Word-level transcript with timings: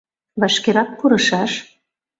Вашкерак 0.41 0.89
пурышаш. 0.99 1.51